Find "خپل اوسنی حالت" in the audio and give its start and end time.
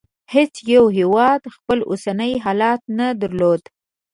1.55-2.81